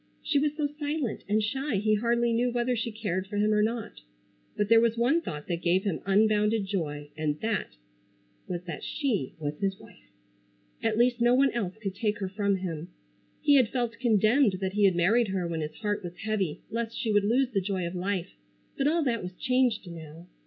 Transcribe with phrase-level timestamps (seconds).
[0.23, 3.61] She was so silent and shy he hardly knew whether she cared for him or
[3.61, 4.01] not.
[4.57, 7.75] But there was one thought that gave him unbounded joy and that
[8.47, 10.09] was that she was his wife.
[10.81, 12.87] At least no one else could take her from him.
[13.41, 16.97] He had felt condemned that he had married her when his heart was heavy lest
[16.97, 18.33] she would lose the joy of life,
[18.79, 20.25] but all that was changed now.